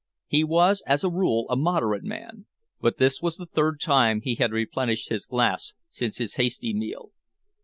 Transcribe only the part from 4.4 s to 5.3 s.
replenished his